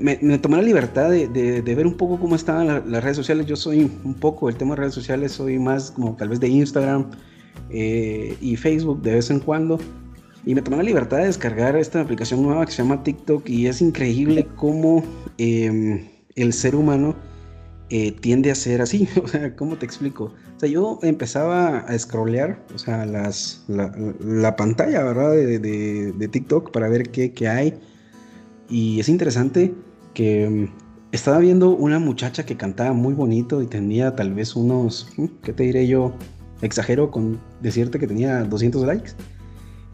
[0.00, 3.46] me, tomé la libertad de, ver un poco cómo estaban las redes sociales.
[3.46, 6.48] Yo soy un poco, el tema de redes sociales, soy más como tal vez de
[6.48, 7.06] Instagram
[7.70, 9.78] eh, y Facebook de vez en cuando.
[10.48, 13.66] Y me tomé la libertad de descargar esta aplicación nueva que se llama TikTok y
[13.66, 15.04] es increíble cómo
[15.36, 17.14] em, el ser humano
[17.90, 19.06] eh, tiende a ser así.
[19.22, 20.32] O sea, ¿cómo te explico?
[20.56, 25.32] O sea, yo empezaba a scrollear, o sea, las, la, pantalla, ¿verdad?
[25.32, 27.74] De, de, TikTok para ver qué, qué hay.
[28.70, 29.74] Y es interesante
[30.14, 35.10] que mm, estaba viendo una muchacha que cantaba muy bonito y tenía tal vez unos,
[35.42, 36.14] ¿qué te diré yo?
[36.62, 39.12] Exagero con decirte que tenía 200 likes.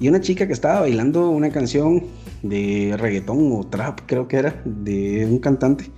[0.01, 2.05] Y una chica que estaba bailando una canción
[2.43, 5.91] de reggaetón o trap, creo que era, de un cantante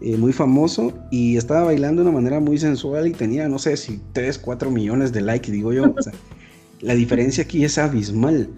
[0.00, 0.92] eh, muy famoso.
[1.10, 4.70] Y estaba bailando de una manera muy sensual y tenía, no sé si 3, 4
[4.70, 5.94] millones de likes, digo yo.
[6.82, 8.50] la diferencia aquí es abismal.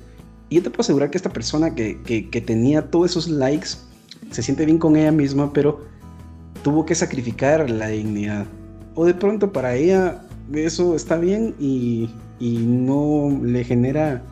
[0.48, 3.68] Y yo te puedo asegurar que esta persona que, que, tenía todos esos likes
[4.30, 5.80] se siente bien con ella misma, pero
[6.62, 8.46] tuvo que sacrificar la dignidad.
[8.94, 14.22] O de pronto para ella eso está bien y, y no le genera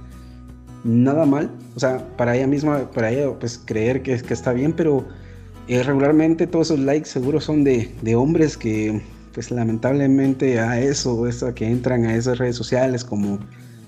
[0.85, 1.51] nada mal.
[1.77, 5.07] O sea, para ella misma, para ella, pues creer que, que está bien, pero
[5.69, 9.01] eh, regularmente todos esos likes seguro son de, de, hombres que,
[9.33, 13.39] pues lamentablemente a eso, que entran a esas redes sociales como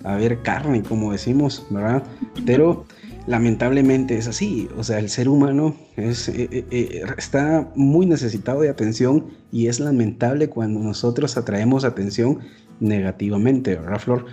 [0.05, 2.03] a ver carne, como decimos, ¿verdad?
[2.47, 2.85] Pero
[3.27, 8.69] lamentablemente es así, o sea, el ser humano es, eh, eh, está muy necesitado de
[8.69, 12.41] atención y es lamentable cuando nosotros atraemos atención
[12.81, 14.27] negativamente, ¿verdad, Flor?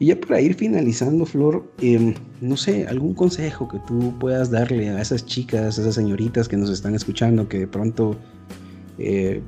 [0.00, 4.88] Y ya para ir finalizando, Flor, em, no sé, algún consejo que tú puedas darle
[4.88, 8.16] a esas chicas, a esas señoritas que nos están escuchando, que de pronto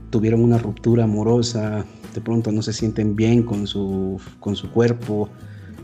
[0.09, 1.85] tuvieron una ruptura amorosa,
[2.15, 5.29] de pronto no se sienten bien con su, con su cuerpo,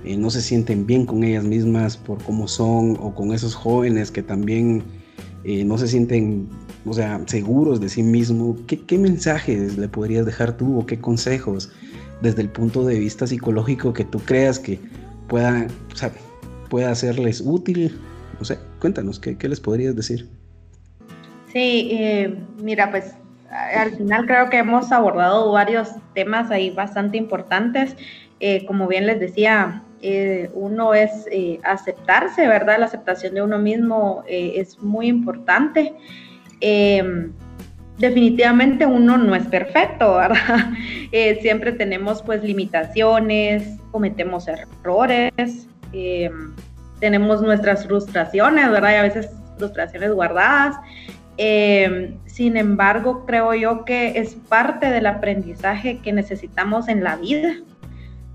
[0.05, 4.11] eh, no se sienten bien con ellas mismas por cómo son, o con esos jóvenes
[4.11, 4.83] que también
[5.45, 6.49] eh, no se sienten,
[6.85, 8.61] o sea, seguros de sí mismos.
[8.67, 11.71] ¿Qué, mensajes le podrías dejar tú o qué consejos
[12.21, 14.79] desde el punto de vista psicológico que tú creas que
[15.29, 16.11] pueda, o sea,
[16.69, 17.99] pueda serles útil?
[18.39, 20.29] No sé, cuéntanos, ¿qué, les podrías decir?
[21.53, 23.15] Sí, eh, mira, pues
[23.51, 27.97] al final creo que hemos abordado varios temas ahí bastante importantes.
[28.67, 32.79] como bien les decía, eh, uno es eh, aceptarse, ¿verdad?
[32.79, 35.95] La aceptación de uno mismo eh, es muy importante.
[37.99, 40.71] Definitivamente uno no es perfecto, ¿verdad?
[41.41, 45.69] siempre tenemos pues limitaciones, cometemos errores,
[47.01, 48.93] tenemos nuestras frustraciones, ¿verdad?
[48.93, 50.77] Y a veces frustraciones guardadas.
[52.27, 57.57] sin embargo, creo yo que es parte del aprendizaje que necesitamos en la vida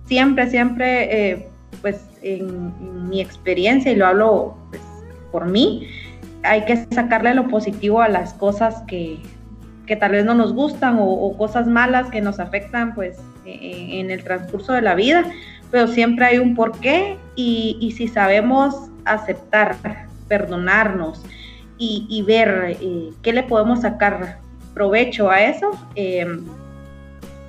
[0.06, 1.48] siempre, siempre, eh,
[1.82, 4.82] pues en, mi experiencia, y lo hablo pues,
[5.32, 5.88] por mí,
[6.44, 9.20] hay que sacarle lo positivo a las cosas que,
[9.86, 14.00] que tal vez no nos gustan o, cosas malas que nos afectan pues e, e,
[14.00, 15.24] en el transcurso de la vida,
[15.72, 19.76] pero siempre hay un porqué y, y si sabemos aceptar,
[20.28, 21.24] perdonarnos
[21.78, 24.38] y, ver eh, qué le podemos sacar
[24.74, 26.46] provecho a eso, em,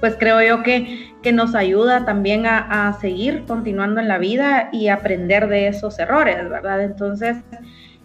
[0.01, 4.89] pues creo yo que, que nos ayuda también a, seguir continuando en la vida y
[4.89, 6.83] aprender de esos errores, ¿verdad?
[6.83, 7.37] Entonces,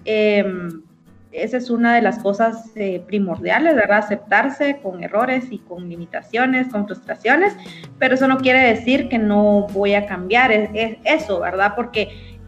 [0.06, 0.46] eh,
[1.32, 4.00] esa es una de las cosas eh, primordiales, ¿verdad?
[4.00, 7.56] Aceptarse con errores y con limitaciones, con frustraciones,
[8.00, 11.74] pero eso no quiere decir que no voy a cambiar, es, eso, ¿verdad?
[11.76, 12.40] Porque,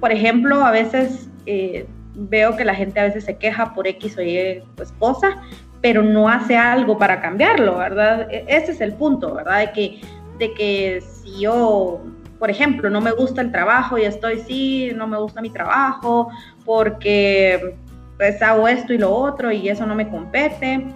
[0.00, 4.18] por ejemplo, a veces eh, veo que la gente a veces se queja por X
[4.18, 5.40] o Y pues, cosa,
[5.80, 8.28] pero no hace algo para cambiarlo, ¿verdad?
[8.30, 9.60] E, ese es el punto, ¿verdad?
[9.60, 10.00] De que,
[10.38, 12.02] de que si yo
[12.42, 16.28] por ejemplo, no me gusta el trabajo y estoy, sí, no me gusta mi trabajo
[16.64, 17.76] porque
[18.22, 20.86] pues hago esto y lo otro y eso no me compete.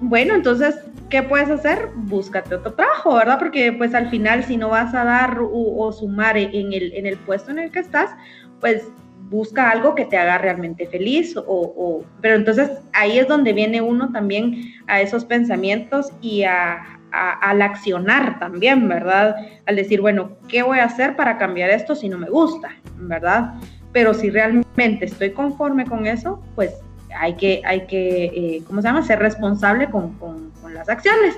[0.00, 0.74] Bueno, entonces,
[1.08, 1.90] ¿qué puedes hacer?
[1.94, 3.38] Búscate otro trabajo, ¿verdad?
[3.38, 7.16] Porque pues al final si no vas a dar o, sumar en el, en el
[7.18, 8.10] puesto en el que estás,
[8.58, 8.88] pues
[9.30, 14.10] busca algo que te haga realmente feliz o, pero entonces ahí es donde viene uno
[14.10, 19.36] también a esos pensamientos y a, al accionar también, ¿verdad?
[19.66, 23.54] Al decir, bueno, ¿qué voy a hacer para cambiar esto si no me gusta, ¿verdad?
[23.92, 26.72] Pero si realmente estoy conforme con eso, pues
[27.18, 31.36] hay que, hay que eh, ¿cómo se llama?, ser responsable con, las acciones.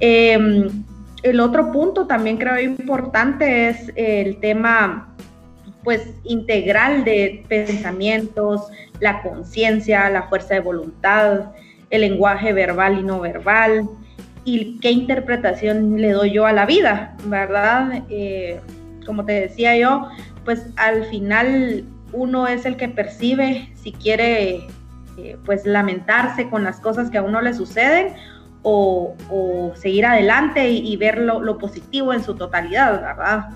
[0.00, 0.68] Em,
[1.22, 5.14] el otro punto también creo importante es el tema
[5.84, 8.68] pues integral de pensamientos,
[9.00, 11.52] la conciencia, la fuerza de voluntad,
[11.90, 13.88] el lenguaje verbal y no verbal,
[14.44, 18.02] y qué interpretación le doy yo a la vida, ¿verdad?
[18.08, 18.60] Eh,
[19.06, 20.08] como te decía yo,
[20.44, 24.66] pues al final uno es el que percibe si quiere
[25.16, 28.14] eh, pues lamentarse con las cosas que a uno le suceden
[28.62, 29.14] o,
[29.74, 33.48] seguir adelante y, ver lo, positivo en su totalidad, ¿verdad?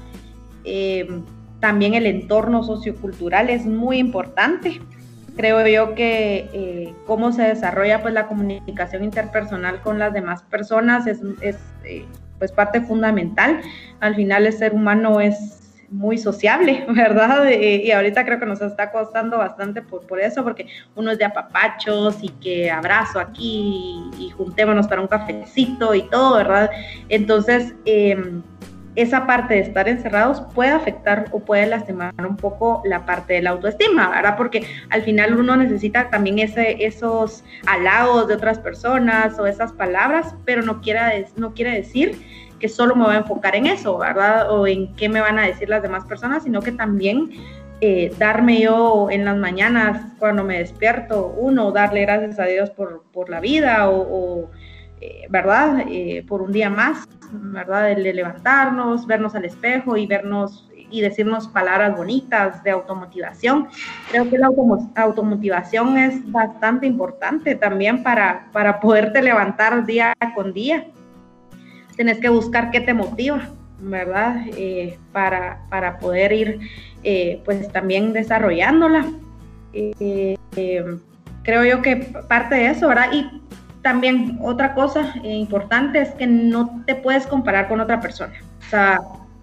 [0.64, 1.22] Em,
[1.60, 4.80] también el entorno sociocultural es muy importante.
[5.36, 11.06] Creo yo que eh, cómo se desarrolla pues la comunicación interpersonal con las demás personas
[11.06, 12.06] es, es eh,
[12.38, 13.60] pues parte fundamental.
[14.00, 17.48] Al final el ser humano es muy sociable, ¿verdad?
[17.50, 20.66] Y, ahorita creo que nos está costando bastante por, por eso, porque
[20.96, 26.36] uno es de apapachos y que abrazo aquí y, juntémonos para un cafecito y todo,
[26.36, 26.70] ¿verdad?
[27.08, 28.42] Entonces, em,
[28.96, 33.42] esa parte de estar encerrados puede afectar o puede lastimar un poco la parte de
[33.42, 34.36] la autoestima, ¿verdad?
[34.36, 40.34] Porque al final uno necesita también ese, esos halagos de otras personas o esas palabras,
[40.44, 42.20] pero no, quiera, no quiere decir
[42.60, 44.50] que solo me voy a enfocar en eso, ¿verdad?
[44.50, 47.30] O en qué me van a decir las demás personas, sino que también
[47.80, 53.02] eh, darme yo en las mañanas cuando me despierto, uno, darle gracias a Dios por,
[53.12, 54.50] por la vida o,
[55.00, 55.84] eh, ¿verdad?
[55.88, 57.94] Eh, por un día más, ¿verdad?
[57.94, 63.68] De, levantarnos, vernos al espejo y vernos y decirnos palabras bonitas de automotivación.
[64.10, 64.48] Creo que la
[64.96, 70.86] automotivación es bastante importante también para, para poderte levantar día con día
[71.96, 73.48] tenés que buscar qué te motiva,
[73.80, 74.44] ¿verdad?
[74.56, 76.60] Eh, para, para, poder ir
[77.02, 79.06] eh, pues también desarrollándola.
[81.42, 81.96] Creo yo que
[82.28, 83.12] parte de eso, ¿verdad?
[83.84, 88.32] También otra cosa importante es que no te puedes comparar con otra persona.
[88.66, 88.98] O sea,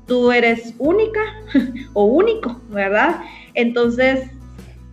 [0.07, 1.21] tú eres única
[1.93, 3.21] o único, ¿verdad?
[3.53, 4.31] Entonces,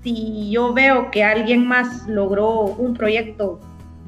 [0.02, 3.58] si yo veo que alguien más logró un proyecto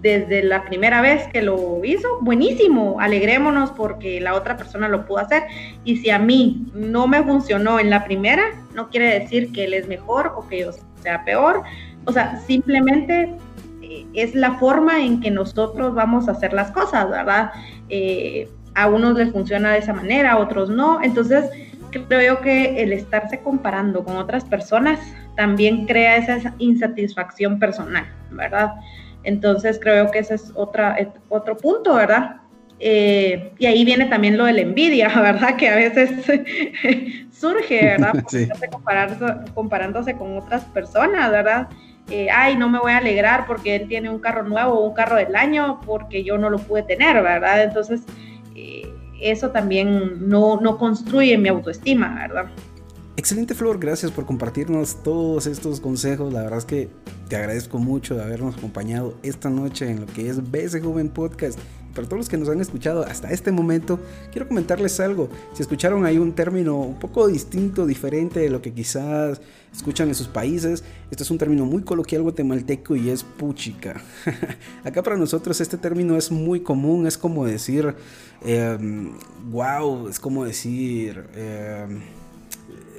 [0.03, 5.20] desde la primera vez que lo hizo, buenísimo, alegrémonos porque la otra persona lo pudo
[5.20, 5.44] hacer.
[5.85, 8.42] Y si a mí no me funcionó en la primera,
[8.74, 10.70] no quiere decir que él es mejor o que yo
[11.03, 11.62] sea peor.
[12.05, 13.35] O sea, simplemente
[13.90, 17.50] eh, es la forma en que nosotros vamos a hacer las cosas, ¿verdad?
[17.88, 21.03] Eh, a unos les funciona de esa manera, a otros no.
[21.03, 21.50] Entonces,
[22.09, 25.00] creo que el estarse comparando con otras personas
[25.37, 28.74] también crea esa insatisfacción personal, ¿verdad?
[29.24, 30.96] Entonces creo que ese es otra,
[31.29, 32.37] otro punto, ¿verdad?
[32.79, 35.56] Eh, y ahí viene también lo de la envidia, ¿verdad?
[35.56, 36.10] Que a veces
[37.33, 38.12] surge, ¿verdad?
[39.54, 41.69] Comparándose, con otras personas, ¿verdad?
[42.33, 45.17] Ay, no me voy a alegrar porque él tiene un carro nuevo o un carro
[45.17, 47.63] del año porque yo no lo pude tener, ¿verdad?
[47.63, 48.02] Entonces,
[48.54, 48.83] eh,
[49.21, 52.50] eso también no, no construye mi autoestima, ¿verdad?
[53.17, 56.33] Excelente Flor, gracias por compartirnos todos estos consejos.
[56.33, 56.88] La verdad es que
[57.29, 61.58] te agradezco mucho de habernos acompañado esta noche en lo que es BS Joven Podcast.
[61.95, 63.99] Para todos los que nos han escuchado hasta este momento,
[64.31, 65.29] quiero comentarles algo.
[65.55, 69.41] Si escucharon ahí un término un poco distinto, diferente de lo que quizás
[69.75, 74.01] escuchan en sus países, este es un término muy coloquial guatemalteco y es puchica.
[74.85, 77.95] Acá para nosotros este término es muy común, es como decir,
[79.51, 81.25] wow, em, es como decir...
[81.35, 82.01] Em,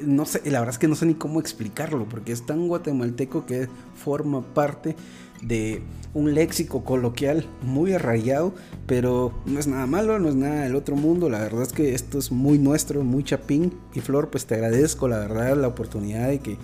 [0.06, 3.46] no sé, la verdad es que no sé ni cómo explicarlo, porque es tan guatemalteco
[3.46, 4.96] que forma parte
[5.42, 5.82] de
[6.14, 8.54] un léxico coloquial muy arraigado,
[8.86, 11.94] pero no es nada malo, no es nada del otro mundo, la verdad es que
[11.94, 16.28] esto es muy nuestro, muy chapín, y Flor, pues te agradezco la verdad la oportunidad
[16.28, 16.58] de que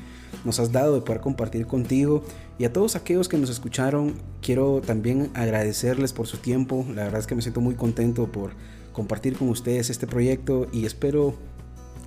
[0.44, 2.24] nos has dado de poder compartir contigo.
[2.60, 7.20] Y a todos aquellos que nos escucharon, quiero también agradecerles por su tiempo, la verdad
[7.20, 8.52] es que me siento muy contento por
[8.94, 11.36] compartir con ustedes este proyecto y espero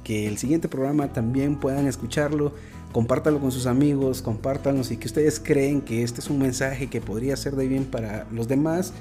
[0.03, 2.53] que el siguiente programa también puedan escucharlo.
[2.93, 7.01] Compártanlo con sus amigos, compártanlo y que ustedes creen que este es un mensaje que
[7.01, 8.93] podría ser de bien para los demás.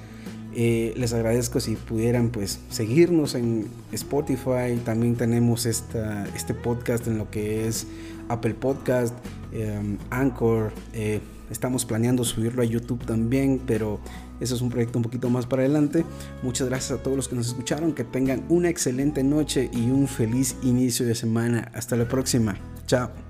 [0.55, 4.79] Eh, les agradezco si pudieran pues seguirnos en Spotify.
[4.83, 7.87] También tenemos esta, este podcast en lo que es
[8.29, 9.15] Apple Podcast,
[9.51, 10.71] em, Anchor.
[10.93, 13.99] Eh, estamos planeando subirlo a YouTube también, pero
[14.39, 16.03] eso es un proyecto un poquito más para adelante.
[16.43, 17.93] Muchas gracias a todos los que nos escucharon.
[17.93, 21.71] Que tengan una excelente noche y un feliz inicio de semana.
[21.73, 22.57] Hasta la próxima.
[22.87, 23.28] Chao.